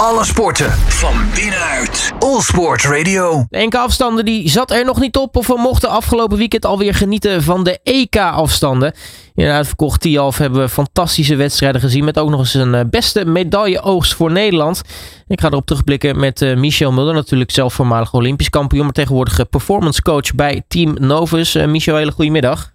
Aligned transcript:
Alle 0.00 0.24
sporten 0.24 0.70
van 0.72 1.14
binnenuit. 1.34 2.12
All 2.18 2.40
Sport 2.40 2.84
Radio. 2.84 3.46
De 3.48 3.58
NK-afstanden 3.58 4.24
die 4.24 4.48
zat 4.48 4.70
er 4.70 4.84
nog 4.84 5.00
niet 5.00 5.16
op 5.16 5.36
of 5.36 5.46
we 5.46 5.58
mochten 5.58 5.88
afgelopen 5.88 6.38
weekend 6.38 6.64
alweer 6.64 6.94
genieten 6.94 7.42
van 7.42 7.64
de 7.64 7.78
EK-afstanden. 7.82 8.92
In 9.34 9.44
een 9.44 9.52
uitverkocht 9.52 10.00
Tialf 10.00 10.38
hebben 10.38 10.60
we 10.60 10.68
fantastische 10.68 11.36
wedstrijden 11.36 11.80
gezien 11.80 12.04
met 12.04 12.18
ook 12.18 12.30
nog 12.30 12.40
eens 12.40 12.54
een 12.54 12.74
eh, 12.74 12.84
beste 12.90 13.24
medailleoogst 13.24 14.14
voor 14.14 14.32
Nederland. 14.32 14.82
Ik 15.26 15.40
ga 15.40 15.48
erop 15.48 15.66
terugblikken 15.66 16.20
met 16.20 16.40
uh, 16.40 16.56
Michel 16.56 16.92
Mulder, 16.92 17.14
natuurlijk 17.14 17.50
zelf 17.50 17.74
voormalig 17.74 18.14
Olympisch 18.14 18.50
kampioen, 18.50 18.84
maar 18.84 18.92
tegenwoordig 18.92 19.48
performance 19.48 20.02
coach 20.02 20.34
bij 20.34 20.62
Team 20.68 20.96
Novus. 21.00 21.56
Uh, 21.56 21.66
Michel, 21.66 21.96
hele 21.96 22.12
goede 22.12 22.30
middag. 22.30 22.72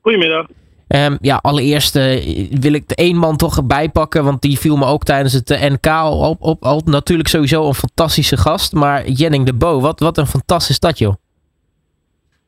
Goedemiddag. 0.00 0.46
Um, 0.94 1.18
ja, 1.20 1.36
allereerst 1.42 1.96
uh, 1.96 2.02
wil 2.60 2.72
ik 2.72 2.88
de 2.88 2.94
één 2.94 3.16
man 3.16 3.36
toch 3.36 3.66
bijpakken, 3.66 4.24
want 4.24 4.42
die 4.42 4.58
viel 4.58 4.76
me 4.76 4.84
ook 4.84 5.04
tijdens 5.04 5.32
het 5.32 5.50
uh, 5.50 5.70
NK 5.70 5.86
op, 6.40 6.62
op. 6.62 6.86
Natuurlijk 6.86 7.28
sowieso 7.28 7.66
een 7.66 7.74
fantastische 7.74 8.36
gast, 8.36 8.72
maar 8.72 9.08
Jenning 9.08 9.46
de 9.46 9.54
Bo, 9.54 9.80
wat, 9.80 10.00
wat 10.00 10.18
een 10.18 10.26
fantastisch 10.26 10.76
stad 10.76 10.98
joh. 10.98 11.14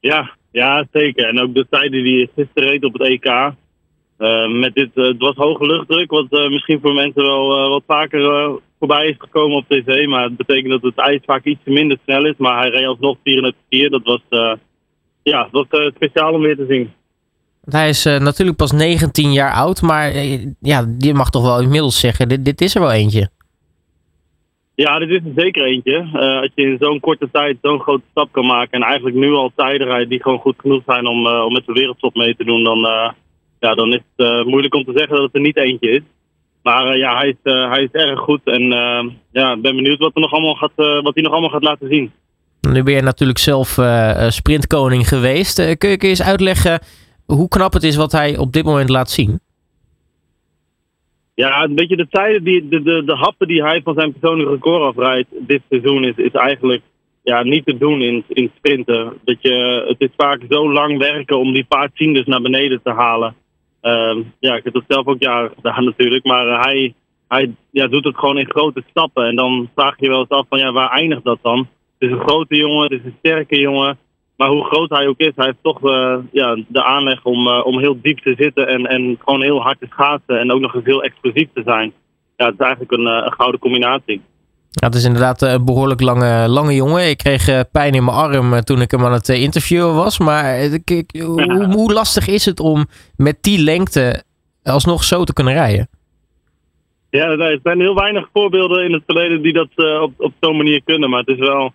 Ja, 0.00 0.30
ja, 0.52 0.86
zeker. 0.92 1.28
En 1.28 1.40
ook 1.40 1.54
de 1.54 1.66
tijden 1.70 2.04
die 2.04 2.30
gisteren 2.34 2.68
reed 2.68 2.84
op 2.84 2.92
het 2.92 3.02
EK. 3.02 3.24
Uh, 3.24 4.60
met 4.60 4.74
dit, 4.74 4.90
het 4.94 5.18
was 5.18 5.36
hoge 5.36 5.66
luchtdruk, 5.66 6.10
wat 6.10 6.30
misschien 6.30 6.80
voor 6.80 6.94
mensen 6.94 7.22
wel 7.22 7.68
wat 7.68 7.82
vaker 7.86 8.50
voorbij 8.78 9.06
is 9.06 9.16
gekomen 9.18 9.56
op 9.56 9.68
tv. 9.68 10.06
Maar 10.06 10.22
het 10.22 10.36
betekent 10.36 10.70
dat 10.70 10.82
het 10.82 10.98
ijs 10.98 11.20
vaak 11.24 11.44
iets 11.44 11.64
minder 11.64 11.98
snel 12.04 12.26
is. 12.26 12.36
Maar 12.36 12.60
hij 12.60 12.70
reed 12.70 12.86
alsnog 12.86 13.16
404. 13.22 13.90
Dat 13.90 14.02
was, 14.04 14.20
ja, 15.22 15.48
dat 15.52 15.66
was 15.70 15.92
speciaal 15.94 16.32
om 16.32 16.40
weer 16.40 16.56
te 16.56 16.66
zien. 16.68 16.92
Hij 17.64 17.88
is 17.88 18.06
uh, 18.06 18.18
natuurlijk 18.18 18.56
pas 18.56 18.72
19 18.72 19.32
jaar 19.32 19.52
oud, 19.52 19.82
maar 19.82 20.14
uh, 20.14 20.46
ja, 20.60 20.94
je 20.98 21.14
mag 21.14 21.30
toch 21.30 21.42
wel 21.42 21.60
inmiddels 21.60 22.00
zeggen, 22.00 22.28
dit, 22.28 22.44
dit 22.44 22.60
is 22.60 22.74
er 22.74 22.80
wel 22.80 22.92
eentje. 22.92 23.28
Ja, 24.74 24.98
dit 24.98 25.08
is 25.08 25.16
er 25.16 25.42
zeker 25.42 25.64
eentje. 25.64 26.08
Uh, 26.14 26.40
als 26.40 26.50
je 26.54 26.62
in 26.62 26.76
zo'n 26.80 27.00
korte 27.00 27.28
tijd 27.32 27.56
zo'n 27.62 27.80
grote 27.80 28.02
stap 28.10 28.32
kan 28.32 28.46
maken 28.46 28.80
en 28.80 28.82
eigenlijk 28.82 29.16
nu 29.16 29.32
al 29.32 29.52
tijden 29.56 29.86
rijdt 29.86 30.10
die 30.10 30.22
gewoon 30.22 30.38
goed 30.38 30.54
genoeg 30.58 30.82
zijn 30.86 31.06
om, 31.06 31.26
om 31.26 31.52
met 31.52 31.66
de 31.66 31.72
wereldtop 31.72 32.14
mee 32.14 32.36
te 32.36 32.44
doen, 32.44 32.64
dan, 32.64 32.78
ja, 33.60 33.74
dan 33.74 33.92
is 33.92 34.00
het 34.16 34.46
moeilijk 34.46 34.74
om 34.74 34.84
te 34.84 34.92
zeggen 34.94 35.16
dat 35.16 35.24
het 35.24 35.34
er 35.34 35.40
niet 35.40 35.56
eentje 35.56 35.90
is. 35.90 36.02
Maar 36.62 36.96
ja, 36.96 37.16
hij 37.18 37.28
is, 37.28 37.52
hij 37.52 37.82
is 37.82 38.00
erg 38.00 38.20
goed 38.20 38.40
en 38.44 38.62
ja, 39.32 39.52
ik 39.52 39.62
ben 39.62 39.76
benieuwd 39.76 39.98
wat, 39.98 40.14
er 40.14 40.20
nog 40.20 40.32
allemaal 40.32 40.54
gaat, 40.54 41.02
wat 41.02 41.14
hij 41.14 41.22
nog 41.22 41.32
allemaal 41.32 41.50
gaat 41.50 41.62
laten 41.62 41.88
zien. 41.88 42.12
Nu 42.60 42.82
ben 42.82 42.94
je 42.94 43.02
natuurlijk 43.02 43.38
zelf 43.38 43.78
sprintkoning 44.28 45.08
geweest. 45.08 45.76
kun 45.78 45.90
je 45.90 45.98
eens 45.98 46.22
uitleggen 46.22 46.80
hoe 47.26 47.48
knap 47.48 47.72
het 47.72 47.82
is 47.82 47.96
wat 47.96 48.12
hij 48.12 48.38
op 48.38 48.52
dit 48.52 48.64
moment 48.64 48.88
laat 48.88 49.10
zien? 49.10 49.40
Ja, 51.34 51.62
een 51.62 51.74
beetje 51.74 51.96
de 51.96 52.08
tijden, 52.08 52.44
die, 52.44 52.68
de, 52.68 52.82
de, 52.82 53.04
de 53.04 53.16
happen 53.16 53.48
die 53.48 53.62
hij 53.62 53.80
van 53.82 53.94
zijn 53.94 54.12
persoonlijke 54.12 54.52
record 54.52 54.82
afrijdt 54.82 55.28
dit 55.38 55.62
seizoen 55.68 56.04
is, 56.04 56.16
is 56.16 56.32
eigenlijk 56.32 56.82
ja, 57.22 57.42
niet 57.42 57.66
te 57.66 57.78
doen 57.78 58.00
in, 58.00 58.24
in 58.28 58.50
sprinten. 58.56 59.12
Dat 59.24 59.36
je, 59.40 59.84
het 59.88 60.00
is 60.00 60.10
vaak 60.16 60.40
zo 60.48 60.72
lang 60.72 60.98
werken 60.98 61.38
om 61.38 61.52
die 61.52 61.64
paar 61.64 61.92
tiendes 61.92 62.26
naar 62.26 62.40
beneden 62.40 62.80
te 62.82 62.90
halen. 62.90 63.34
Uh, 63.82 64.16
ja, 64.38 64.56
ik 64.56 64.64
heb 64.64 64.74
het 64.74 64.84
zelf 64.88 65.06
ook 65.06 65.22
jaren 65.22 65.52
gedaan 65.54 65.84
natuurlijk, 65.84 66.24
maar 66.24 66.60
hij, 66.60 66.94
hij 67.28 67.54
ja, 67.70 67.86
doet 67.86 68.04
het 68.04 68.18
gewoon 68.18 68.38
in 68.38 68.50
grote 68.50 68.82
stappen. 68.90 69.26
En 69.26 69.36
dan 69.36 69.70
vraag 69.74 69.98
je 69.98 70.04
je 70.04 70.10
wel 70.10 70.20
eens 70.20 70.28
af 70.28 70.46
van 70.48 70.58
ja, 70.58 70.72
waar 70.72 70.90
eindigt 70.90 71.24
dat 71.24 71.38
dan? 71.42 71.58
Het 71.98 72.08
is 72.08 72.10
een 72.10 72.28
grote 72.28 72.56
jongen, 72.56 72.82
het 72.82 72.92
is 72.92 73.04
een 73.04 73.16
sterke 73.18 73.58
jongen. 73.58 73.98
Maar 74.36 74.48
hoe 74.48 74.64
groot 74.64 74.90
hij 74.90 75.06
ook 75.06 75.18
is, 75.18 75.32
hij 75.34 75.44
heeft 75.44 75.62
toch 75.62 75.82
uh, 75.82 76.16
ja, 76.32 76.58
de 76.68 76.84
aanleg 76.84 77.24
om, 77.24 77.46
uh, 77.46 77.66
om 77.66 77.78
heel 77.78 77.98
diep 78.02 78.18
te 78.18 78.34
zitten 78.38 78.68
en, 78.68 78.86
en 78.86 79.18
gewoon 79.24 79.42
heel 79.42 79.62
hard 79.62 79.80
te 79.80 79.86
schaatsen. 79.90 80.38
En 80.38 80.52
ook 80.52 80.60
nog 80.60 80.74
eens 80.74 80.84
heel 80.84 81.02
explosief 81.02 81.48
te 81.54 81.62
zijn. 81.64 81.92
Ja, 82.36 82.44
het 82.46 82.54
is 82.54 82.60
eigenlijk 82.60 82.92
een, 82.92 83.06
een 83.06 83.32
gouden 83.32 83.60
combinatie. 83.60 84.20
Ja, 84.70 84.86
het 84.86 84.94
is 84.94 85.04
inderdaad 85.04 85.42
een 85.42 85.64
behoorlijk 85.64 86.00
lange, 86.00 86.48
lange 86.48 86.74
jongen. 86.74 87.08
Ik 87.08 87.18
kreeg 87.18 87.70
pijn 87.70 87.94
in 87.94 88.04
mijn 88.04 88.16
arm 88.16 88.60
toen 88.60 88.80
ik 88.80 88.90
hem 88.90 89.04
aan 89.04 89.12
het 89.12 89.28
interviewen 89.28 89.94
was. 89.94 90.18
Maar 90.18 90.58
ik, 90.58 91.04
hoe, 91.18 91.64
hoe, 91.72 91.92
lastig 91.92 92.28
is 92.28 92.44
het 92.44 92.60
om 92.60 92.86
met 93.16 93.36
die 93.40 93.58
lengte 93.58 94.22
alsnog 94.62 95.04
zo 95.04 95.24
te 95.24 95.32
kunnen 95.32 95.52
rijden? 95.52 95.88
Ja, 97.10 97.26
er 97.26 97.60
zijn 97.62 97.80
heel 97.80 97.94
weinig 97.94 98.28
voorbeelden 98.32 98.84
in 98.84 98.92
het 98.92 99.02
verleden 99.06 99.42
die 99.42 99.52
dat 99.52 100.00
op, 100.00 100.12
op 100.16 100.32
zo'n 100.40 100.56
manier 100.56 100.82
kunnen. 100.84 101.10
Maar 101.10 101.20
het 101.20 101.28
is 101.28 101.38
wel 101.38 101.72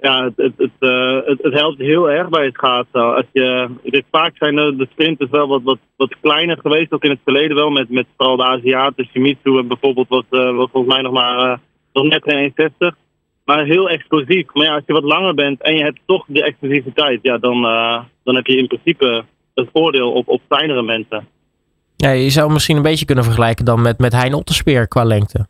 ja, 0.00 0.24
het, 0.24 0.36
het, 0.36 0.52
het, 0.78 1.42
het, 1.42 1.52
helpt 1.54 1.78
heel 1.78 2.10
erg 2.10 2.28
bij 2.28 2.44
het 2.44 2.54
schaatsen. 2.54 3.14
Als 3.14 3.24
je, 3.32 3.68
ik 3.82 4.04
vaak 4.10 4.36
zijn 4.36 4.56
de, 4.56 4.76
de 4.76 4.88
sprinters 4.90 5.30
wel 5.30 5.48
wat, 5.48 5.62
wat, 5.62 5.78
wat 5.96 6.14
kleiner 6.20 6.58
geweest, 6.60 6.92
ook 6.92 7.04
in 7.04 7.10
het 7.10 7.20
verleden 7.24 7.56
wel, 7.56 7.70
met, 7.70 7.90
met 7.90 8.06
vooral 8.16 8.36
de 8.36 8.44
Aziaten. 8.44 9.08
Shimizu 9.12 9.62
bijvoorbeeld 9.62 10.08
was, 10.08 10.24
uh, 10.30 10.56
was 10.56 10.68
volgens 10.72 10.94
mij 10.94 11.02
nog 11.02 11.12
maar 11.12 11.50
uh, 11.50 11.56
nog 11.92 12.04
net 12.04 12.22
geen 12.22 12.52
1,60. 12.70 12.96
Maar 13.44 13.64
heel 13.64 13.88
explosief. 13.88 14.46
Maar 14.52 14.64
ja, 14.64 14.74
als 14.74 14.82
je 14.86 14.92
wat 14.92 15.02
langer 15.02 15.34
bent 15.34 15.62
en 15.62 15.76
je 15.76 15.82
hebt 15.82 16.00
toch 16.06 16.24
de 16.26 16.42
explosiviteit, 16.42 17.18
ja, 17.22 17.38
dan, 17.38 17.62
dan 18.24 18.34
heb 18.34 18.46
je 18.46 18.56
in 18.56 18.66
principe 18.66 19.24
het 19.54 19.68
voordeel 19.72 20.12
op, 20.12 20.28
op 20.28 20.40
kleinere 20.48 20.82
mensen. 20.82 21.28
Ja, 21.96 22.10
je 22.10 22.30
zou 22.30 22.52
misschien 22.52 22.76
een 22.76 22.82
beetje 22.82 23.04
kunnen 23.04 23.24
vergelijken 23.24 23.64
dan 23.64 23.82
met, 23.82 23.98
met 23.98 24.12
Hein 24.12 24.34
Otterspeer 24.34 24.88
qua 24.88 25.04
lengte. 25.04 25.46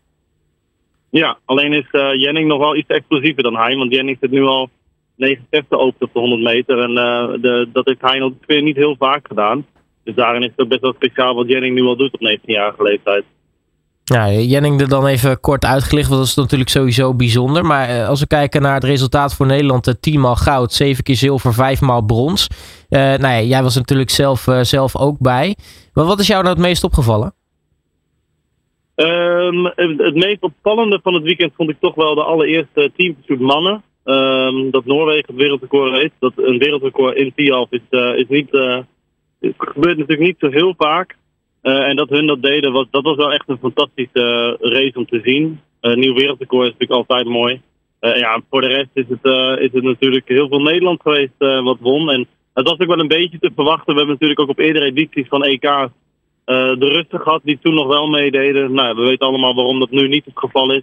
Ja, 1.11 1.39
alleen 1.45 1.73
is 1.73 1.87
uh, 1.93 2.15
Jenning 2.15 2.49
nog 2.49 2.59
wel 2.59 2.77
iets 2.77 2.89
explosiever 2.89 3.43
dan 3.43 3.57
hij. 3.57 3.77
Want 3.77 3.93
Jenning 3.93 4.17
zit 4.21 4.31
nu 4.31 4.43
al 4.43 4.71
69 5.17 5.79
open 5.79 6.07
op 6.07 6.13
de 6.13 6.21
100 6.21 6.43
meter. 6.43 6.79
En 6.79 6.91
uh, 6.91 7.43
de, 7.43 7.69
dat 7.73 7.87
heeft 7.87 8.01
hij 8.01 8.19
nog 8.19 8.33
niet 8.47 8.77
heel 8.77 8.97
vaak 8.99 9.27
gedaan. 9.29 9.67
Dus 10.05 10.15
daarin 10.15 10.43
is 10.43 10.51
het 10.57 10.69
best 10.69 10.81
wel 10.81 10.93
speciaal 10.93 11.35
wat 11.35 11.49
Jenning 11.49 11.75
nu 11.75 11.83
al 11.83 11.97
doet 11.97 12.13
op 12.13 12.21
19-jarige 12.21 12.83
leeftijd. 12.83 13.25
Ja, 14.05 14.31
Jenning 14.31 14.81
er 14.81 14.89
dan 14.89 15.07
even 15.07 15.41
kort 15.41 15.65
uitgelicht, 15.65 16.09
want 16.09 16.21
dat 16.21 16.29
is 16.29 16.35
natuurlijk 16.35 16.71
sowieso 16.71 17.15
bijzonder. 17.15 17.65
Maar 17.65 17.91
uh, 17.91 18.09
als 18.09 18.21
we 18.21 18.27
kijken 18.27 18.63
naar 18.63 18.75
het 18.75 18.85
resultaat 18.85 19.35
voor 19.35 19.47
Nederland, 19.47 19.97
10 20.01 20.21
maal 20.21 20.37
goud, 20.37 20.73
7 20.73 21.05
keer 21.05 21.17
zilver, 21.17 21.55
5 21.55 21.81
maal 21.81 22.03
brons. 22.03 22.47
nou 22.89 23.21
ja, 23.21 23.41
jij 23.41 23.63
was 23.63 23.75
natuurlijk 23.75 24.11
zelf, 24.11 24.47
zelf 24.61 24.97
ook 24.97 25.19
bij. 25.19 25.57
Maar 25.93 26.05
wat 26.05 26.21
is 26.21 26.27
jou 26.27 26.43
nou 26.43 26.55
het 26.55 26.65
meest 26.65 26.85
opgevallen? 26.85 27.33
Um, 29.01 29.65
het 29.77 30.15
meest 30.15 30.41
opvallende 30.41 31.01
van 31.03 31.15
het 31.15 31.23
weekend 31.23 31.53
vond 31.57 31.71
ik 31.71 31.77
toch 31.81 31.95
wel 31.95 32.15
de 32.15 32.23
allereerste 32.23 32.91
teampursuit 32.97 33.41
mannen. 33.41 33.83
Um, 34.05 34.71
dat 34.71 34.85
Noorwegen 34.85 35.25
het 35.27 35.37
wereldrecord 35.37 35.93
heeft. 35.93 36.13
Dat 36.19 36.33
een 36.37 36.59
wereldrecord 36.59 37.17
in 37.17 37.33
Tialf 37.35 37.71
is, 37.71 37.81
uh, 37.91 38.17
is 38.17 38.29
niet, 38.29 38.51
het 39.41 39.55
gebeurt 39.59 39.97
natuurlijk 39.97 40.29
niet 40.29 40.37
zo 40.39 40.51
heel 40.51 40.75
vaak. 40.77 41.17
Uh, 41.63 41.89
en 41.89 41.97
dat 41.97 42.09
hun 42.09 42.27
dat 42.27 42.43
deden, 42.43 42.73
was, 42.73 42.87
dat 42.91 43.03
was 43.03 43.17
wel 43.17 43.33
echt 43.33 43.49
een 43.49 43.59
fantastische 43.59 44.57
race 44.61 44.99
om 44.99 45.07
te 45.07 45.21
zien. 45.25 45.61
Een 45.81 45.99
nieuw 45.99 46.15
wereldrecord 46.15 46.67
is 46.67 46.73
natuurlijk 46.73 47.01
altijd 47.01 47.27
mooi. 47.27 47.61
ja, 48.01 48.43
voor 48.51 48.61
de 48.61 48.67
rest 48.67 48.91
is 48.93 49.05
het, 49.09 49.25
is 49.61 49.73
het 49.73 49.83
natuurlijk 49.83 50.29
heel 50.29 50.49
veel 50.49 50.61
Nederland 50.63 51.03
geweest 51.03 51.63
wat 51.63 51.79
won. 51.81 52.11
En 52.11 52.27
dat 52.53 52.69
was 52.69 52.79
ook 52.79 52.95
wel 52.95 53.01
een 53.01 53.09
beetje 53.09 53.39
te 53.39 53.51
verwachten. 53.55 53.93
We 53.93 53.99
hebben 53.99 54.15
natuurlijk 54.15 54.41
ook 54.41 54.49
op 54.49 54.59
eerdere 54.59 54.85
edities 54.85 55.29
van 55.29 55.45
EK 55.45 55.89
de 56.55 56.89
Russen 56.93 57.21
gehad 57.21 57.41
die 57.45 57.59
toen 57.63 57.75
nog 57.75 57.87
wel 57.87 58.07
meededen. 58.07 58.73
Nou, 58.73 58.97
we 58.97 59.03
weten 59.03 59.27
allemaal 59.27 59.55
waarom 59.55 59.79
dat 59.79 59.91
nu 59.91 60.09
niet 60.09 60.25
het 60.25 60.39
geval 60.39 60.73
is. 60.73 60.83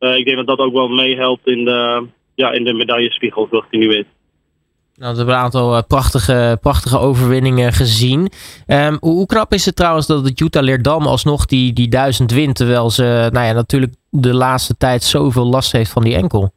Uh, 0.00 0.16
ik 0.16 0.24
denk 0.24 0.36
dat 0.36 0.46
dat 0.46 0.58
ook 0.58 0.72
wel 0.72 0.88
meehelpt 0.88 1.46
in 1.46 1.64
de, 1.64 2.06
ja, 2.34 2.50
in 2.50 2.64
de 2.64 2.72
medaillespiegel 2.72 3.46
zoals 3.50 3.64
die 3.70 3.80
nu 3.80 3.94
is. 3.94 4.04
Nou, 4.94 5.12
we 5.12 5.18
hebben 5.18 5.34
een 5.34 5.40
aantal 5.40 5.76
uh, 5.76 5.82
prachtige, 5.88 6.58
prachtige 6.60 6.98
overwinningen 6.98 7.72
gezien. 7.72 8.20
Um, 8.66 8.96
hoe, 9.00 9.12
hoe, 9.12 9.26
knap 9.26 9.52
is 9.52 9.66
het 9.66 9.76
trouwens 9.76 10.06
dat 10.06 10.24
het 10.24 10.40
Utah 10.40 10.62
Leerdam 10.62 11.06
alsnog 11.06 11.46
die, 11.46 11.72
die 11.72 11.88
duizend 11.88 12.32
wint, 12.32 12.56
terwijl 12.56 12.90
ze 12.90 13.28
nou 13.32 13.46
ja, 13.46 13.52
natuurlijk 13.52 13.94
de 14.10 14.34
laatste 14.34 14.76
tijd 14.76 15.02
zoveel 15.02 15.46
last 15.46 15.72
heeft 15.72 15.92
van 15.92 16.02
die 16.02 16.14
enkel? 16.14 16.52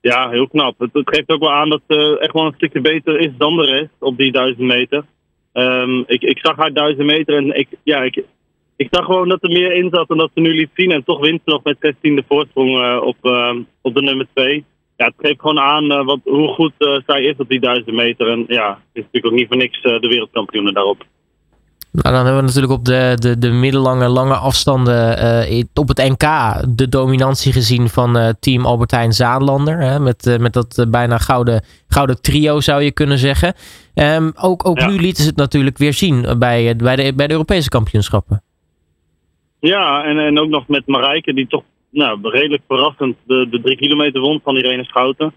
Ja, 0.00 0.30
heel 0.30 0.48
knap. 0.48 0.78
Het, 0.78 0.90
het 0.92 1.08
geeft 1.14 1.28
ook 1.28 1.40
wel 1.40 1.52
aan 1.52 1.68
dat 1.68 1.80
ze 1.88 2.18
echt 2.20 2.32
wel 2.32 2.46
een 2.46 2.54
stukje 2.56 2.80
beter 2.80 3.20
is 3.20 3.30
dan 3.38 3.56
de 3.56 3.64
rest 3.64 3.94
op 3.98 4.16
die 4.16 4.32
duizend 4.32 4.66
meter. 4.66 5.04
Um, 5.54 6.04
ik, 6.06 6.22
ik 6.22 6.38
zag 6.38 6.56
haar 6.56 6.72
duizend 6.72 7.06
meter 7.06 7.36
en 7.36 7.58
ik, 7.58 7.68
ja, 7.82 8.02
ik, 8.02 8.24
ik 8.76 8.88
zag 8.90 9.04
gewoon 9.04 9.28
dat 9.28 9.42
er 9.42 9.50
meer 9.50 9.72
in 9.72 9.88
zat 9.90 10.08
dan 10.08 10.18
dat 10.18 10.30
ze 10.34 10.40
nu 10.40 10.54
liet 10.54 10.70
zien. 10.74 10.90
En 10.90 11.04
toch 11.04 11.20
wint 11.20 11.40
ze 11.44 11.50
nog 11.50 11.62
met 11.62 11.76
16 11.80 12.16
de 12.16 12.24
voorsprong 12.28 12.78
uh, 12.78 13.00
op, 13.02 13.16
uh, 13.22 13.54
op 13.80 13.94
de 13.94 14.02
nummer 14.02 14.26
2. 14.34 14.64
Ja, 14.96 15.04
het 15.04 15.14
geeft 15.16 15.40
gewoon 15.40 15.60
aan 15.60 15.92
uh, 15.92 16.04
wat, 16.04 16.20
hoe 16.24 16.48
goed 16.48 16.72
zij 17.06 17.22
is 17.22 17.36
op 17.36 17.48
die 17.48 17.60
duizend 17.60 17.96
meter. 17.96 18.28
En 18.28 18.44
ja, 18.48 18.68
het 18.68 18.78
is 18.92 19.02
natuurlijk 19.02 19.26
ook 19.26 19.38
niet 19.38 19.48
voor 19.48 19.56
niks 19.56 19.82
de 19.82 20.08
wereldkampioenen 20.08 20.74
daarop. 20.74 21.04
Nou, 22.02 22.14
dan 22.14 22.24
hebben 22.24 22.36
we 22.36 22.46
natuurlijk 22.46 22.72
op 22.72 22.84
de, 22.84 23.16
de, 23.18 23.38
de 23.38 23.50
middellange, 23.50 24.08
lange 24.08 24.34
afstanden 24.34 25.18
uh, 25.52 25.64
op 25.74 25.88
het 25.88 25.98
NK 25.98 26.26
de 26.76 26.88
dominantie 26.88 27.52
gezien 27.52 27.88
van 27.88 28.16
uh, 28.16 28.28
team 28.40 28.66
Albertijn 28.66 29.12
Zaanlander. 29.12 29.78
Hè, 29.78 30.00
met, 30.00 30.26
uh, 30.26 30.36
met 30.36 30.52
dat 30.52 30.86
bijna 30.88 31.18
gouden, 31.18 31.64
gouden 31.88 32.22
trio 32.22 32.60
zou 32.60 32.82
je 32.82 32.92
kunnen 32.92 33.18
zeggen. 33.18 33.54
Um, 33.94 34.32
ook 34.40 34.68
ook 34.68 34.78
ja. 34.78 34.86
nu 34.86 35.00
lieten 35.00 35.22
ze 35.22 35.28
het 35.28 35.38
natuurlijk 35.38 35.78
weer 35.78 35.92
zien 35.92 36.38
bij, 36.38 36.76
bij, 36.76 36.96
de, 36.96 37.12
bij 37.14 37.26
de 37.26 37.32
Europese 37.32 37.68
kampioenschappen. 37.68 38.42
Ja, 39.60 40.04
en, 40.04 40.18
en 40.18 40.38
ook 40.38 40.48
nog 40.48 40.68
met 40.68 40.86
Marijke 40.86 41.34
die 41.34 41.46
toch 41.46 41.62
nou, 41.90 42.18
redelijk 42.22 42.62
verrassend 42.68 43.16
de, 43.26 43.48
de 43.50 43.60
drie 43.60 43.76
kilometer 43.76 44.20
won 44.20 44.40
van 44.44 44.56
Irene 44.56 44.84
Schouten 44.84 45.32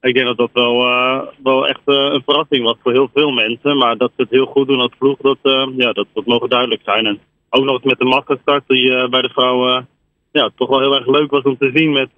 ik 0.00 0.14
denk 0.14 0.26
dat 0.26 0.36
dat 0.36 0.50
wel, 0.52 0.86
uh, 0.86 1.20
wel 1.42 1.68
echt 1.68 1.80
uh, 1.86 1.94
een 1.94 2.22
verrassing 2.24 2.64
was 2.64 2.76
voor 2.82 2.92
heel 2.92 3.10
veel 3.14 3.30
mensen. 3.30 3.76
Maar 3.76 3.96
dat 3.96 4.10
ze 4.16 4.22
het 4.22 4.30
heel 4.30 4.46
goed 4.46 4.68
doen 4.68 4.80
als 4.80 4.92
ploeg, 4.98 5.16
dat, 5.20 5.38
uh, 5.42 5.66
ja, 5.76 5.92
dat, 5.92 6.06
dat 6.12 6.26
mogen 6.26 6.48
duidelijk 6.48 6.80
zijn. 6.84 7.06
En 7.06 7.20
ook 7.50 7.64
nog 7.64 7.74
eens 7.74 7.84
met 7.84 7.98
de 7.98 8.04
massastart 8.04 8.64
die 8.66 9.08
bij 9.08 9.22
de 9.22 9.28
vrouwen 9.28 9.88
ja, 10.32 10.50
toch 10.56 10.68
wel 10.68 10.80
heel 10.80 10.94
erg 10.94 11.06
leuk 11.06 11.30
was 11.30 11.42
om 11.42 11.56
te 11.58 11.70
zien 11.74 11.92
met, 11.92 12.10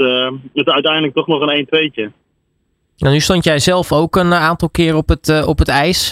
met 0.52 0.68
uiteindelijk 0.68 1.14
toch 1.14 1.26
nog 1.26 1.40
een 1.40 1.66
1-2'tje. 1.66 2.18
Nou, 2.96 3.12
nu 3.12 3.20
stond 3.20 3.44
jij 3.44 3.58
zelf 3.58 3.92
ook 3.92 4.16
een 4.16 4.32
aantal 4.32 4.70
keer 4.70 4.96
op 4.96 5.08
het, 5.08 5.46
op 5.46 5.58
het 5.58 5.68
ijs. 5.68 6.10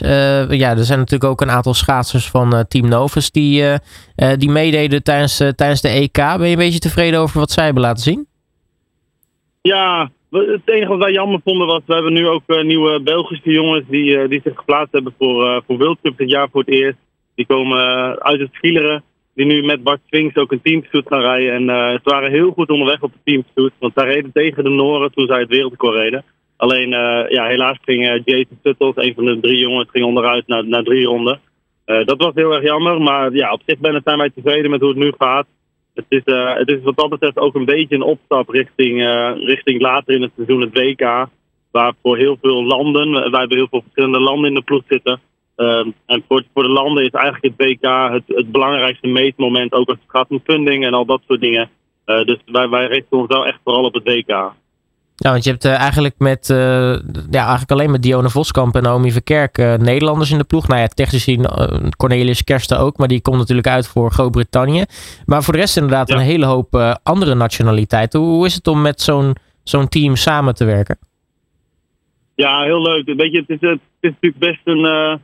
ja, 0.48 0.70
er 0.70 0.84
zijn 0.84 0.98
natuurlijk 0.98 1.30
ook 1.30 1.40
een 1.40 1.50
aantal 1.50 1.74
schaatsers 1.74 2.30
van 2.30 2.64
Team 2.68 2.88
Novus 2.88 3.30
die, 3.30 3.64
die 4.36 4.50
meededen 4.50 5.02
tijdens, 5.02 5.36
tijdens 5.36 5.80
de 5.80 5.88
EK. 5.88 6.12
Ben 6.12 6.44
je 6.44 6.50
een 6.50 6.56
beetje 6.56 6.78
tevreden 6.78 7.20
over 7.20 7.38
wat 7.38 7.50
zij 7.50 7.64
hebben 7.64 7.82
laten 7.82 8.02
zien? 8.02 8.26
Ja, 9.62 10.10
het 10.30 10.60
enige 10.64 10.88
wat 10.88 10.98
wij 10.98 11.12
jammer 11.12 11.40
vonden 11.44 11.66
was, 11.66 11.82
we 11.86 11.94
hebben 11.94 12.12
nu 12.12 12.28
ook 12.28 12.42
uh, 12.46 12.62
nieuwe 12.62 13.00
Belgische 13.00 13.50
jongens 13.50 13.84
die, 13.88 14.16
uh, 14.16 14.28
die 14.28 14.40
zich 14.44 14.56
geplaatst 14.56 14.92
hebben 14.92 15.14
voor, 15.18 15.44
uh, 15.44 15.60
voor 15.66 15.78
World 15.78 15.98
Cup 16.02 16.18
dit 16.18 16.30
jaar 16.30 16.48
voor 16.50 16.60
het 16.60 16.70
eerst. 16.70 16.98
Die 17.34 17.46
komen 17.46 17.78
uit 18.22 18.40
het 18.40 18.52
skileren, 18.52 19.02
die 19.34 19.46
nu 19.46 19.62
met 19.62 19.82
Bart 19.82 20.00
Swings 20.06 20.36
ook 20.36 20.52
een 20.52 20.62
teamstoet 20.62 21.06
gaan 21.06 21.20
rijden. 21.20 21.52
En 21.52 21.64
ze 22.02 22.10
waren 22.10 22.30
heel 22.30 22.50
goed 22.50 22.70
onderweg 22.70 23.02
op 23.02 23.12
de 23.12 23.18
teamstoet, 23.24 23.72
want 23.78 23.92
zij 23.94 24.04
reden 24.04 24.32
tegen 24.32 24.64
de 24.64 24.70
Noren 24.70 25.12
toen 25.12 25.26
zij 25.26 25.40
het 25.40 25.48
wereldrecord 25.48 25.98
reden. 25.98 26.24
Alleen, 26.56 26.88
ja, 27.28 27.46
helaas 27.46 27.78
ging 27.84 28.22
Jason 28.24 28.58
Suttles, 28.62 28.96
een 28.96 29.14
van 29.14 29.24
de 29.24 29.40
drie 29.40 29.58
jongens, 29.58 29.90
ging 29.90 30.04
onderuit 30.04 30.46
na, 30.46 30.62
na 30.62 30.82
drie 30.82 31.06
ronden. 31.06 31.40
dat 31.84 32.22
was 32.22 32.32
heel 32.34 32.54
erg 32.54 32.64
jammer, 32.64 33.00
maar 33.00 33.32
ja, 33.32 33.52
op 33.52 33.62
zich 33.66 33.78
ben 33.78 34.00
zijn 34.04 34.18
wij 34.18 34.30
tevreden 34.34 34.70
met 34.70 34.80
hoe 34.80 34.88
het 34.88 34.98
nu 34.98 35.12
gaat 35.18 35.46
het 35.98 36.06
is, 36.08 36.34
uh, 36.34 36.54
het 36.54 36.68
is 36.68 36.82
wat 36.82 36.96
dat 36.96 37.08
betreft 37.08 37.38
ook 37.38 37.54
een 37.54 37.64
beetje 37.64 37.94
een 37.94 38.02
opstap 38.02 38.48
richting, 38.48 39.02
uh, 39.02 39.32
richting 39.36 39.80
later 39.80 40.14
in 40.14 40.22
het 40.22 40.30
seizoen 40.34 40.60
het 40.60 40.78
WK. 40.78 41.26
Waar 41.70 41.92
voor 42.02 42.16
heel 42.16 42.38
veel 42.40 42.64
landen, 42.64 43.12
wij 43.12 43.40
hebben 43.40 43.56
heel 43.56 43.68
veel 43.70 43.82
verschillende 43.82 44.20
landen 44.20 44.48
in 44.48 44.54
de 44.54 44.62
ploeg 44.62 44.82
zitten. 44.88 45.20
Uh, 45.56 45.86
en 46.06 46.24
voor, 46.28 46.44
voor 46.54 46.62
de 46.62 46.68
landen 46.68 47.04
is 47.04 47.10
eigenlijk 47.10 47.54
het 47.56 47.66
WK 47.66 48.12
het, 48.12 48.22
het 48.26 48.52
belangrijkste 48.52 49.06
meetmoment. 49.06 49.72
Ook 49.72 49.88
als 49.88 49.98
het 50.00 50.10
gaat 50.10 50.30
om 50.30 50.40
funding 50.44 50.84
en 50.84 50.94
al 50.94 51.04
dat 51.04 51.22
soort 51.26 51.40
dingen. 51.40 51.70
Dus 52.04 52.36
wij, 52.46 52.68
wij 52.68 52.86
richten 52.86 53.18
ons 53.18 53.26
wel 53.26 53.46
echt 53.46 53.58
vooral 53.64 53.84
op 53.84 53.94
het 53.94 54.04
WK. 54.04 54.52
Ja, 55.20 55.30
want 55.30 55.44
je 55.44 55.50
hebt 55.50 55.64
uh, 55.64 55.72
eigenlijk 55.72 56.14
met 56.18 56.48
uh, 56.48 56.58
ja, 57.30 57.42
eigenlijk 57.42 57.70
alleen 57.70 57.90
met 57.90 58.02
Dionne 58.02 58.30
Voskamp 58.30 58.74
en 58.74 58.82
Naomi 58.82 59.10
Verkerk 59.10 59.58
uh, 59.58 59.74
Nederlanders 59.74 60.30
in 60.30 60.38
de 60.38 60.44
ploeg. 60.44 60.68
Nou 60.68 60.80
ja, 60.80 60.86
technisch 60.86 61.24
gezien 61.24 61.46
Cornelius 61.96 62.44
Kersten 62.44 62.78
ook, 62.78 62.96
maar 62.96 63.08
die 63.08 63.20
komt 63.20 63.36
natuurlijk 63.36 63.66
uit 63.66 63.88
voor 63.88 64.10
Groot-Brittannië. 64.10 64.84
Maar 65.26 65.42
voor 65.42 65.52
de 65.52 65.58
rest 65.58 65.76
inderdaad 65.76 66.08
ja. 66.08 66.14
een 66.14 66.20
hele 66.20 66.46
hoop 66.46 66.98
andere 67.02 67.34
nationaliteiten. 67.34 68.20
Hoe, 68.20 68.28
hoe, 68.28 68.46
is 68.46 68.54
het 68.54 68.66
om 68.66 68.82
met 68.82 69.00
zo'n 69.00 69.34
zo'n 69.62 69.88
team 69.88 70.16
samen 70.16 70.54
te 70.54 70.64
werken? 70.64 70.98
Ja, 72.34 72.62
heel 72.62 72.82
leuk. 72.82 73.04
Weet 73.16 73.32
je, 73.32 73.44
het 73.46 73.62
is, 73.62 73.68
het 73.68 73.80
is 74.00 74.10
natuurlijk 74.10 74.38
best 74.38 74.60
een... 74.64 75.20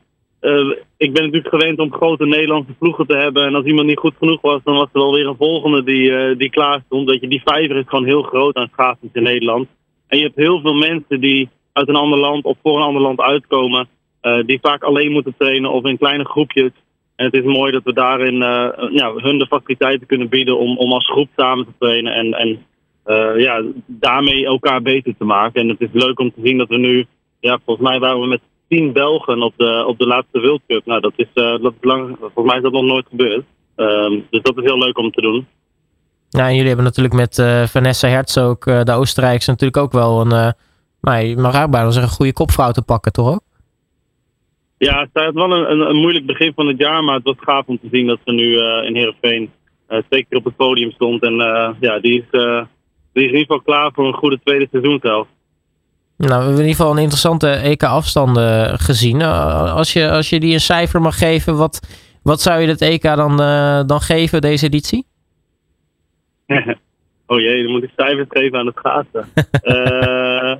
ik 0.97 1.13
ben 1.13 1.23
natuurlijk 1.25 1.55
gewend 1.55 1.79
om 1.79 1.93
grote 1.93 2.27
Nederlandse 2.27 2.73
ploegen 2.79 3.07
te 3.07 3.17
hebben. 3.17 3.47
En 3.47 3.55
als 3.55 3.65
iemand 3.65 3.87
niet 3.87 3.99
goed 3.99 4.15
genoeg 4.19 4.41
was, 4.41 4.61
dan 4.65 4.75
was 4.75 4.89
er 4.93 5.01
wel 5.01 5.15
weer 5.15 5.27
een 5.27 5.37
volgende 5.37 5.85
die, 5.85 6.37
die 6.37 6.51
klaar 6.51 6.83
stond. 6.87 7.09
Weet 7.09 7.21
je, 7.21 7.29
die 7.29 7.43
vijver 7.45 7.77
is 7.77 7.89
gewoon 7.89 8.07
heel 8.07 8.23
groot 8.23 8.57
aan 8.57 8.69
schaatsers 8.73 9.13
in 9.13 9.23
Nederland. 9.23 9.67
En 10.07 10.19
je 10.19 10.25
hebt 10.25 10.37
heel 10.37 10.61
veel 10.61 10.75
mensen 10.75 11.21
die 11.21 11.49
uit 11.73 11.89
een 11.89 11.97
ander 11.97 12.19
land 12.19 12.45
of 12.45 12.57
voor 12.63 12.77
een 12.77 12.87
ander 12.87 13.03
land 13.03 13.21
uitkomen. 13.21 13.89
Uh, 14.23 14.45
die 14.47 14.59
vaak 14.63 14.83
alleen 14.83 15.13
moeten 15.13 15.35
trainen 15.39 15.71
of 15.71 15.85
in 15.85 15.99
kleine 15.99 16.25
groepjes. 16.25 16.71
En 17.17 17.25
het 17.25 17.35
is 17.35 17.45
mooi 17.45 17.73
dat 17.73 17.85
we 17.85 17.93
daarin 17.93 18.35
uh, 18.35 18.69
ja, 18.91 19.13
hun 19.15 19.39
de 19.39 19.47
faciliteiten 19.47 20.07
kunnen 20.07 20.29
bieden 20.29 20.59
om, 20.59 20.79
om 20.79 20.93
als 20.93 21.07
groep 21.07 21.29
samen 21.37 21.65
te 21.65 21.73
trainen. 21.79 22.15
En, 22.15 22.33
en 22.33 22.67
uh, 23.07 23.41
ja, 23.41 23.63
daarmee 23.87 24.47
elkaar 24.47 24.83
beter 24.83 25.15
te 25.19 25.25
maken. 25.25 25.61
En 25.61 25.69
het 25.69 25.81
is 25.81 25.89
leuk 25.93 26.19
om 26.19 26.33
te 26.35 26.41
zien 26.43 26.59
dat 26.59 26.69
we 26.69 26.77
nu, 26.77 27.07
ja, 27.41 27.59
volgens 27.65 27.89
mij 27.89 27.99
waren 27.99 28.21
we 28.21 28.27
met 28.27 28.41
tien 28.69 28.93
Belgen 28.93 29.43
op 29.43 29.53
de, 29.57 29.85
op 29.87 29.99
de 29.99 30.07
laatste 30.07 30.41
World 30.41 30.63
Cup. 30.67 30.87
Nou, 30.87 31.01
dat 31.01 31.13
is, 31.17 31.29
dat 31.35 31.75
lang, 31.81 32.17
volgens 32.19 32.47
mij 32.47 32.57
is 32.57 32.63
dat 32.63 32.73
nog 32.73 32.85
nooit 32.85 33.07
gebeurd. 33.09 33.45
Ehm, 33.77 34.21
dus 34.31 34.43
dat 34.43 34.57
is 34.57 34.65
heel 34.65 34.79
leuk 34.79 34.99
om 34.99 35.11
te 35.11 35.21
doen. 35.21 35.47
Nou, 36.39 36.51
jullie 36.51 36.67
hebben 36.67 36.85
natuurlijk 36.85 37.15
met 37.15 37.39
uh, 37.39 37.63
Vanessa 37.63 38.09
Herzog, 38.09 38.67
uh, 38.67 38.83
de 38.83 38.93
Oostenrijkse, 38.93 39.51
natuurlijk 39.51 39.83
ook 39.83 39.93
wel 39.93 40.21
een, 40.21 40.33
uh, 40.33 40.51
maar 41.01 41.25
je 41.25 41.37
mag 41.37 41.53
bijna 41.53 41.91
zeggen, 41.91 42.03
een 42.03 42.17
goede 42.17 42.33
kopvrouw 42.33 42.71
te 42.71 42.83
pakken, 42.83 43.13
toch 43.13 43.29
ook? 43.29 43.41
Ja, 44.79 45.01
het 45.01 45.25
is 45.25 45.33
wel 45.33 45.53
een, 45.53 45.71
een, 45.71 45.81
een, 45.81 45.97
moeilijk 45.97 46.27
begin 46.27 46.53
van 46.55 46.67
het 46.67 46.79
jaar, 46.79 47.05
maar 47.05 47.15
het 47.15 47.25
was 47.25 47.37
gaaf 47.39 47.67
om 47.67 47.79
te 47.79 47.89
zien 47.91 48.07
dat 48.07 48.19
ze 48.25 48.33
nu 48.33 48.59
in 48.87 48.97
Heerenveen 48.97 49.51
twee 50.09 50.27
keer 50.29 50.39
op 50.39 50.45
het 50.45 50.57
podium 50.57 50.91
stond. 50.91 51.23
En 51.23 51.35
ja, 51.81 51.99
die 52.01 52.19
is, 52.19 52.31
die 53.13 53.25
is 53.25 53.31
in 53.31 53.39
ieder 53.39 53.39
geval 53.39 53.61
klaar 53.61 53.91
voor 53.93 54.07
een 54.07 54.15
goede 54.15 54.41
tweede 54.45 54.69
seizoen 54.71 54.99
zelf. 55.03 55.27
Nou, 56.17 56.31
we 56.31 56.35
hebben 56.35 56.53
in 56.53 56.69
ieder 56.69 56.77
geval 56.77 56.93
een 56.93 57.03
interessante 57.03 57.49
EK-afstanden 57.49 58.79
gezien. 58.79 59.23
als, 59.23 59.93
je, 59.93 60.11
als 60.11 60.31
je 60.31 60.41
die 60.41 60.53
een 60.53 60.61
cijfer 60.61 61.01
mag 61.01 61.19
geven, 61.19 61.57
wat, 61.57 61.81
wat 62.23 62.41
zou 62.41 62.61
je 62.61 62.69
het 62.69 62.81
EK 62.81 63.03
dan, 63.03 63.37
dan 63.87 64.01
geven, 64.01 64.41
deze 64.41 64.67
editie? 64.67 65.07
oh 67.27 67.39
jee, 67.39 67.63
dan 67.63 67.73
moet 67.73 67.83
ik 67.83 67.91
cijfers 67.97 68.29
geven 68.29 68.59
aan 68.59 68.67
het 68.67 68.77
schaatsen. 68.77 69.29
uh, 69.65 70.55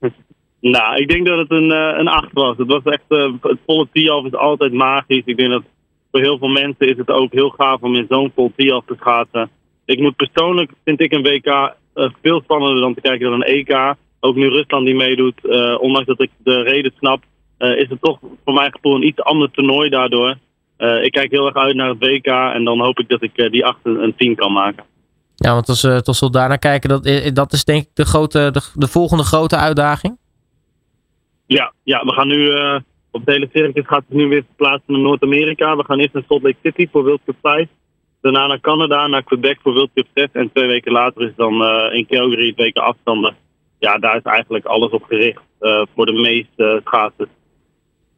nou, 0.74 0.96
ik 0.96 1.08
denk 1.08 1.26
dat 1.26 1.38
het 1.38 1.50
een, 1.50 1.70
uh, 1.70 1.94
een 1.98 2.08
8 2.08 2.32
was. 2.32 2.56
Het 2.56 2.66
was 2.66 2.82
echt, 2.82 3.04
uh, 3.08 3.32
het 3.40 3.58
volle 3.66 3.88
tee-off 3.92 4.26
is 4.26 4.34
altijd 4.34 4.72
magisch. 4.72 5.22
Ik 5.24 5.36
denk 5.36 5.50
dat 5.50 5.62
voor 6.10 6.20
heel 6.20 6.38
veel 6.38 6.48
mensen 6.48 6.88
is 6.88 6.96
het 6.96 7.10
ook 7.10 7.32
heel 7.32 7.50
gaaf 7.50 7.80
om 7.80 7.94
in 7.94 8.06
zo'n 8.08 8.32
vol 8.34 8.52
tee-off 8.56 8.86
te 8.86 8.96
schaatsen. 8.98 9.50
Ik 9.84 10.00
moet 10.00 10.16
persoonlijk, 10.16 10.72
vind 10.84 11.00
ik 11.00 11.12
een 11.12 11.22
WK 11.22 11.74
veel 12.22 12.40
spannender 12.40 12.80
dan 12.80 12.94
te 12.94 13.00
kijken 13.00 13.30
dan 13.30 13.40
een 13.40 13.54
EK. 13.54 13.94
Ook 14.20 14.36
nu 14.36 14.48
Rusland 14.48 14.86
die 14.86 14.94
meedoet, 14.94 15.40
ondanks 15.78 16.06
dat 16.06 16.22
ik 16.22 16.30
de 16.38 16.62
reden 16.62 16.92
snap, 16.96 17.22
is 17.58 17.88
het 17.88 18.00
toch 18.00 18.18
voor 18.44 18.54
mijn 18.54 18.72
gevoel 18.72 18.94
een 18.94 19.06
iets 19.06 19.20
ander 19.20 19.50
toernooi 19.50 19.88
daardoor. 19.88 20.36
ik 21.02 21.12
kijk 21.12 21.30
heel 21.30 21.46
erg 21.46 21.54
uit 21.54 21.74
naar 21.74 21.88
het 21.88 22.04
WK 22.04 22.26
en 22.26 22.64
dan 22.64 22.80
hoop 22.80 22.98
ik 22.98 23.08
dat 23.08 23.22
ik 23.22 23.50
die 23.50 23.64
8 23.64 23.78
een 23.82 24.14
10 24.16 24.34
kan 24.34 24.52
maken. 24.52 24.84
Ja, 25.42 25.52
want 25.52 25.68
als, 25.68 25.82
we, 25.82 26.02
als 26.04 26.20
we 26.20 26.30
daarnaar 26.30 26.58
kijken, 26.58 26.88
dat, 26.88 27.34
dat 27.34 27.52
is 27.52 27.64
denk 27.64 27.82
ik 27.82 27.88
de, 27.94 28.04
grote, 28.04 28.50
de, 28.52 28.60
de 28.74 28.88
volgende 28.88 29.22
grote 29.22 29.56
uitdaging. 29.56 30.18
Ja, 31.46 31.72
ja 31.82 32.04
we 32.04 32.12
gaan 32.12 32.28
nu 32.28 32.36
uh, 32.36 32.78
op 33.10 33.24
de 33.24 33.32
hele 33.32 33.48
circus 33.52 33.86
gaat 33.86 34.04
het 34.08 34.16
nu 34.16 34.28
weer 34.28 34.44
verplaatsen 34.46 34.92
naar 34.92 35.00
Noord-Amerika. 35.00 35.76
We 35.76 35.84
gaan 35.84 35.98
eerst 35.98 36.12
naar 36.12 36.22
Salt 36.28 36.42
Lake 36.42 36.56
City 36.62 36.88
voor 36.92 37.04
World 37.04 37.20
Cup 37.24 37.36
5. 37.42 37.68
Daarna 38.20 38.46
naar 38.46 38.60
Canada, 38.60 39.06
naar 39.06 39.22
Quebec 39.22 39.58
voor 39.62 39.72
World 39.72 39.90
Cup 39.94 40.06
6. 40.14 40.28
En 40.32 40.50
twee 40.52 40.66
weken 40.66 40.92
later 40.92 41.22
is 41.22 41.32
dan 41.36 41.62
uh, 41.62 41.94
in 41.98 42.06
Calgary 42.06 42.46
het 42.46 42.56
weken 42.56 42.82
afstanden. 42.82 43.36
Ja, 43.78 43.98
daar 43.98 44.16
is 44.16 44.22
eigenlijk 44.22 44.64
alles 44.64 44.90
op 44.90 45.02
gericht 45.02 45.42
uh, 45.60 45.82
voor 45.94 46.06
de 46.06 46.12
meeste 46.12 46.80
schaatsers. 46.84 47.28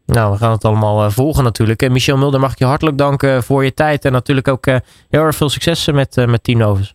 Nou, 0.07 0.33
we 0.33 0.39
gaan 0.39 0.53
het 0.53 0.65
allemaal 0.65 1.11
volgen 1.11 1.45
natuurlijk. 1.45 1.83
En 1.83 1.93
Michel 1.93 2.17
Mulder, 2.17 2.41
mag 2.41 2.53
ik 2.53 2.59
je 2.59 2.65
hartelijk 2.65 2.99
danken 2.99 3.43
voor 3.43 3.65
je 3.65 3.75
tijd. 3.75 4.05
En 4.05 4.13
natuurlijk 4.13 4.49
ook 4.49 4.67
heel 4.67 4.81
erg 5.23 5.37
veel 5.37 5.49
succes 5.49 5.87
met, 5.87 6.27
met 6.27 6.45
Team 6.45 6.59
Novus. 6.59 6.95